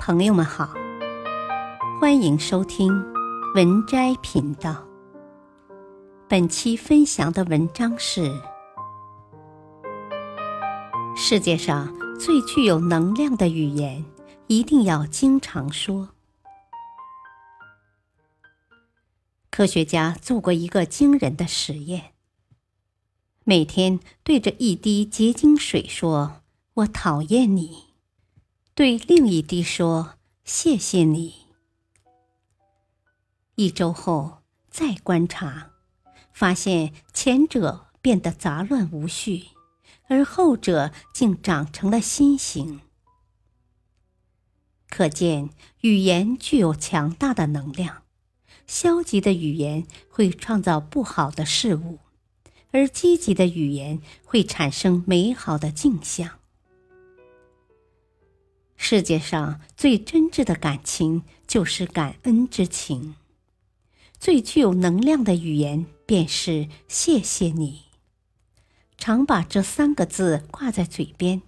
[0.00, 0.72] 朋友们好，
[2.00, 2.90] 欢迎收听
[3.54, 4.82] 文摘频道。
[6.26, 8.32] 本期分享的文章是：
[11.14, 14.02] 世界上最具有能量的语言，
[14.46, 16.08] 一定要经常说。
[19.50, 22.14] 科学家做过一个惊人的实验，
[23.44, 26.40] 每天对着一滴结晶水说
[26.72, 27.89] ：“我讨厌你。”
[28.80, 31.34] 对另一滴说：“谢谢你。”
[33.56, 34.38] 一周后
[34.70, 35.72] 再观察，
[36.32, 39.48] 发现前者变得杂乱无序，
[40.08, 42.80] 而后者竟长成了心形。
[44.88, 45.50] 可见
[45.82, 48.04] 语言具有强大的能量。
[48.66, 51.98] 消极的语言会创造不好的事物，
[52.70, 56.39] 而积极的语言会产生美好的镜像。
[58.82, 63.14] 世界上最真挚的感情就是感恩之情，
[64.18, 67.82] 最具有能量的语言便是“谢谢你”。
[68.96, 71.42] 常把这三个字挂在嘴边，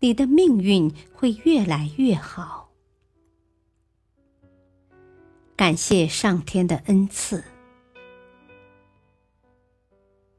[0.00, 2.68] 你的命运会越来越好。
[5.56, 7.38] 感谢上天的恩赐，《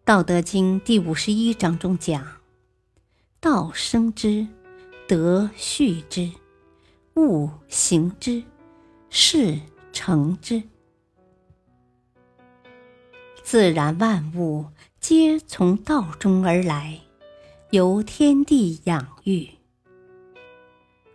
[0.05, 2.23] 道德经》第五十一章中讲
[3.41, 4.47] ：“道生之。”
[5.07, 6.31] 德畜之，
[7.15, 8.43] 物行之，
[9.09, 9.57] 事
[9.93, 10.61] 成之。
[13.41, 14.65] 自然万物
[14.99, 16.99] 皆从道中而来，
[17.69, 19.49] 由天地养育。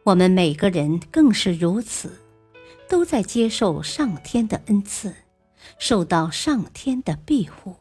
[0.04, 2.20] 我们每个人更是如此，
[2.88, 5.14] 都在接受上天的恩赐，
[5.78, 7.76] 受到上天的庇护，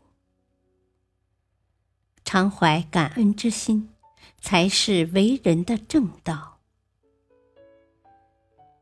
[2.25, 3.89] 常怀感恩之心。
[4.41, 6.58] 才是为人的正道。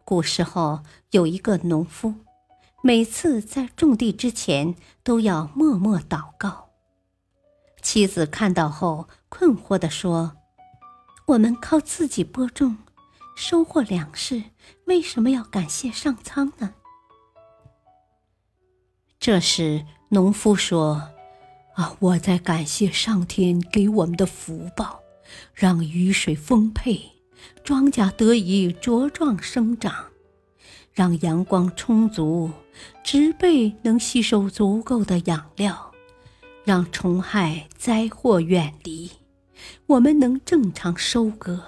[0.07, 2.13] 古时候有一个农夫，
[2.81, 4.73] 每次在种地之前
[5.03, 6.69] 都要默默祷告。
[7.81, 10.37] 妻子看到后，困惑地说
[11.27, 12.77] ：“我们靠自己播种，
[13.35, 14.43] 收获粮食，
[14.85, 16.75] 为什么要感谢上苍呢？”
[19.19, 21.09] 这时，农夫说
[21.75, 25.01] ：“啊，我在感谢上天给我们的福报。”
[25.53, 27.16] 让雨水丰沛，
[27.63, 29.91] 庄稼得以茁壮生长；
[30.93, 32.51] 让阳光充足，
[33.03, 35.91] 植被能吸收足够的养料；
[36.63, 39.11] 让虫害灾祸远离，
[39.85, 41.61] 我们能正常收割，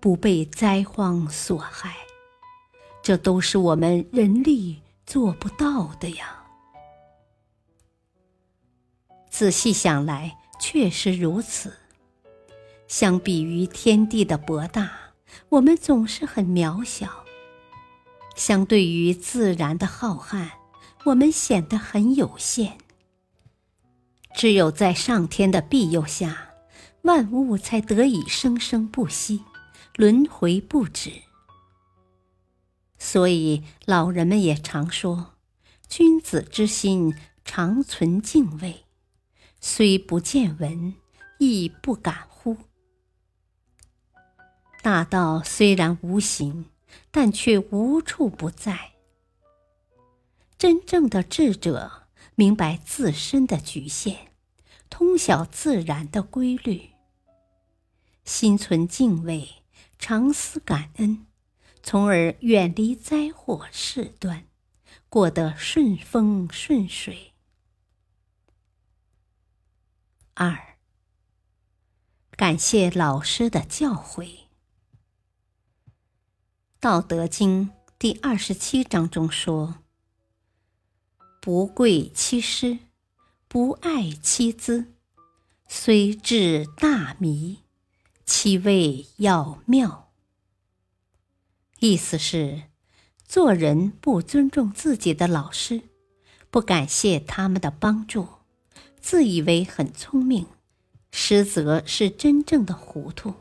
[0.00, 1.94] 不被灾荒所害。
[3.02, 6.44] 这都是我们人力做不到的呀！
[9.28, 11.72] 仔细想来，确实如此。
[12.86, 14.92] 相比于天地的博大，
[15.50, 17.08] 我们总是很渺小；
[18.36, 20.50] 相对于自然的浩瀚，
[21.04, 22.78] 我们显得很有限。
[24.34, 26.54] 只有在上天的庇佑下，
[27.02, 29.42] 万物才得以生生不息，
[29.96, 31.12] 轮回不止。
[32.98, 35.34] 所以老人们也常说
[35.88, 37.14] ：“君子之心
[37.44, 38.84] 常存敬畏，
[39.60, 40.94] 虽不见闻，
[41.38, 42.28] 亦不敢。”
[44.82, 46.66] 大道虽然无形，
[47.12, 48.94] 但却无处不在。
[50.58, 54.16] 真正的智者明白自身的局限，
[54.90, 56.90] 通晓自然的规律，
[58.24, 59.62] 心存敬畏，
[60.00, 61.26] 常思感恩，
[61.80, 64.48] 从而远离灾祸事端，
[65.08, 67.32] 过得顺风顺水。
[70.34, 70.76] 二，
[72.32, 74.24] 感谢老师的教诲。
[76.82, 77.66] 《道德经》
[77.96, 79.76] 第二十七章中说
[81.40, 82.80] ：“不贵其师，
[83.46, 84.86] 不爱其资，
[85.68, 87.58] 虽智大迷，
[88.26, 90.10] 其谓要妙。”
[91.78, 92.64] 意思是，
[93.24, 95.82] 做人不尊重自己的老师，
[96.50, 98.26] 不感谢他们的帮助，
[99.00, 100.48] 自以为很聪明，
[101.12, 103.34] 实则是真正的糊涂。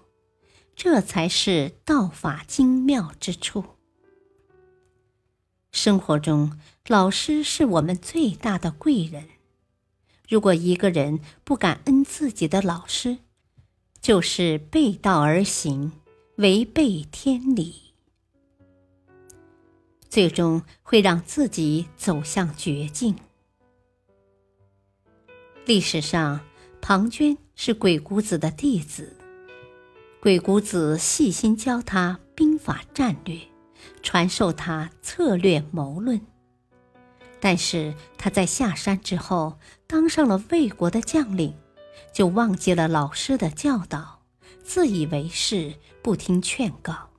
[0.83, 3.63] 这才是道法精妙之处。
[5.71, 9.29] 生活中，老师是我们最大的贵人。
[10.27, 13.19] 如果一个人不感恩自己的老师，
[14.01, 15.91] 就是背道而行，
[16.37, 17.93] 违背天理，
[20.09, 23.15] 最终会让自己走向绝境。
[25.67, 26.39] 历史上，
[26.81, 29.15] 庞涓是鬼谷子的弟子。
[30.21, 33.39] 鬼谷子细心教他兵法战略，
[34.03, 36.21] 传授他策略谋论。
[37.39, 39.57] 但是他在下山之后，
[39.88, 41.56] 当上了魏国的将领，
[42.13, 44.21] 就忘记了老师的教导，
[44.63, 45.73] 自以为是，
[46.03, 47.09] 不听劝告，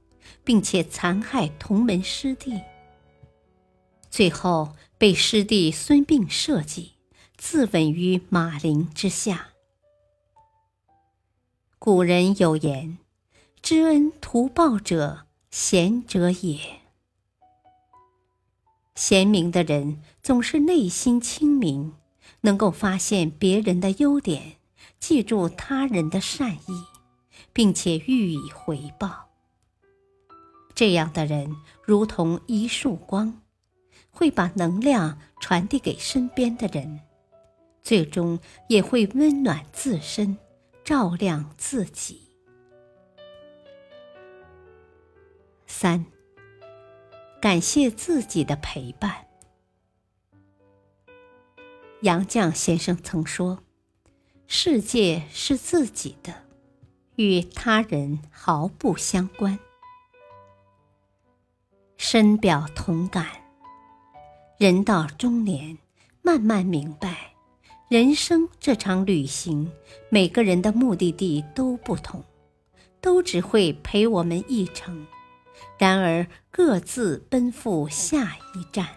[0.44, 2.60] 并且残害同门师弟。
[4.10, 6.92] 最后被师弟孙膑设计，
[7.36, 9.48] 自刎于马陵之下。
[11.84, 12.98] 古人有言
[13.60, 16.60] ：“知恩图报者，贤者也。”
[18.94, 21.94] 贤明的人总是内心清明，
[22.42, 24.58] 能够发现别人的优点，
[25.00, 26.84] 记住他人的善意，
[27.52, 29.30] 并且予以回报。
[30.76, 33.42] 这样的人如同一束光，
[34.08, 37.00] 会把能量传递给身边的人，
[37.82, 38.38] 最终
[38.68, 40.38] 也会温暖自身。
[40.92, 42.20] 照亮自己。
[45.66, 46.04] 三，
[47.40, 49.26] 感谢自己的陪伴。
[52.02, 53.62] 杨绛先生曾说
[54.46, 56.44] ：“世界是自己的，
[57.16, 59.58] 与他人毫不相关。”
[61.96, 63.26] 深表同感。
[64.58, 65.78] 人到中年，
[66.20, 67.31] 慢慢明白。
[67.92, 69.70] 人生这场旅行，
[70.08, 72.24] 每个人的目的地都不同，
[73.02, 75.06] 都只会陪我们一程，
[75.76, 78.88] 然而各自奔赴下一站。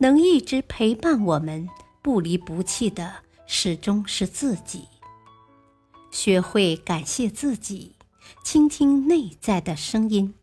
[0.00, 1.66] 能一直陪伴我们、
[2.02, 4.88] 不离不弃的，始终是自己。
[6.10, 7.94] 学会感谢自己，
[8.44, 10.34] 倾听内在的声音，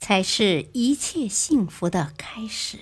[0.00, 2.78] 才是一切幸福的开始。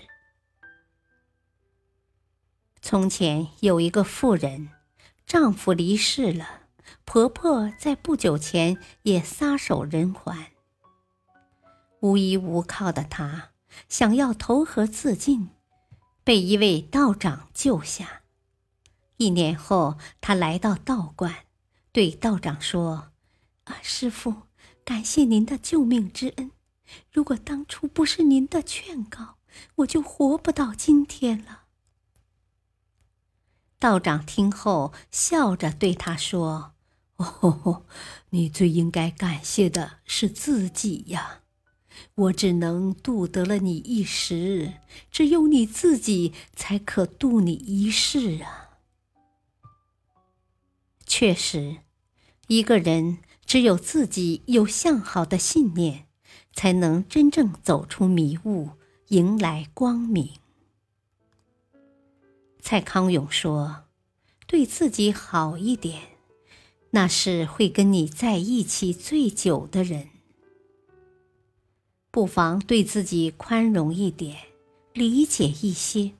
[2.83, 4.71] 从前有一个妇人，
[5.27, 6.63] 丈夫离世了，
[7.05, 10.47] 婆婆在不久前也撒手人寰。
[12.01, 13.51] 无依无靠的她
[13.89, 15.51] 想要投河自尽，
[16.25, 18.23] 被一位道长救下。
[19.19, 21.45] 一年后，她来到道观，
[21.93, 23.11] 对道长说
[23.65, 24.35] ：“啊，师傅，
[24.85, 26.51] 感谢您的救命之恩。
[27.13, 29.37] 如果当初不是您的劝告，
[29.77, 31.65] 我就活不到今天了。”
[33.81, 36.75] 道长听后，笑着对他说
[37.17, 37.87] ：“哦，
[38.29, 41.41] 你最应该感谢的是自己呀！
[42.15, 44.75] 我只能渡得了你一时，
[45.11, 48.69] 只有你自己才可渡你一世啊！”
[51.07, 51.79] 确实，
[52.49, 56.07] 一个人只有自己有向好的信念，
[56.53, 58.73] 才能真正走出迷雾，
[59.09, 60.35] 迎来光明。
[62.63, 63.85] 蔡康永说
[64.47, 66.03] ：“对自己好一点，
[66.91, 70.09] 那是会跟你在一起最久的人。
[72.11, 74.37] 不妨对自己宽容一点，
[74.93, 76.13] 理解一些。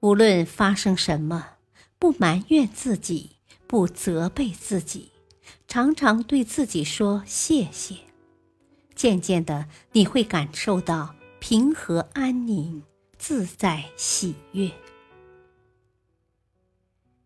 [0.00, 1.56] 无论发生什么，
[1.98, 3.36] 不埋怨自己，
[3.66, 5.10] 不责备自己，
[5.66, 7.96] 常常对自己说谢谢。
[8.94, 12.82] 渐渐的，你会感受到平和安宁。”
[13.18, 14.70] 自在喜悦，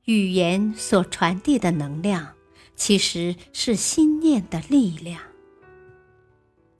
[0.05, 2.35] 语言所传递的能量，
[2.77, 5.21] 其实是心念的力量。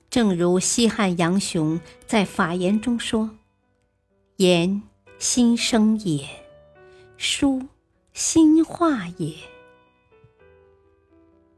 [0.09, 3.37] 正如西汉杨雄在法言中说
[4.37, 4.81] ：“言
[5.19, 6.27] 心声也，
[7.17, 7.67] 书
[8.13, 9.35] 心话也。”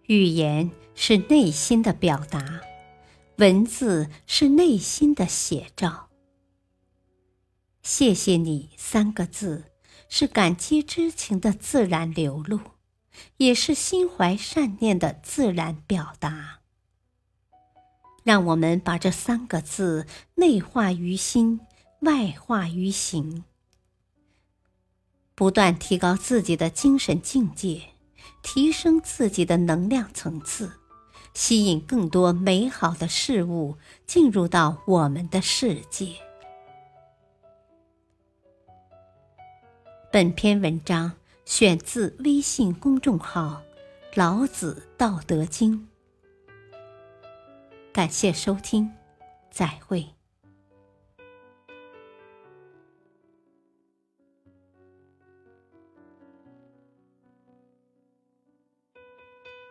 [0.07, 2.61] 语言是内心的表达，
[3.37, 6.09] 文字是内心的写照。
[7.83, 9.65] 谢谢你三个字，
[10.07, 12.61] 是感激之情的自然流露，
[13.35, 16.61] 也是心怀善念的自然表达。
[18.23, 21.59] 让我们把这三个字内化于心，
[21.99, 23.43] 外化于行，
[25.35, 27.81] 不断提高自己的精神境界，
[28.41, 30.71] 提升自己的能量层次，
[31.33, 33.75] 吸引更多美好的事物
[34.07, 36.22] 进入到我们的世界。
[40.13, 41.11] 本篇文章
[41.43, 43.63] 选自微信公众号
[44.13, 45.87] 《老子道德经》，
[47.91, 48.91] 感谢收听，
[49.49, 50.05] 再会。